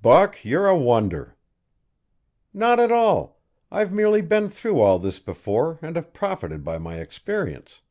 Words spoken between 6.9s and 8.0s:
experience.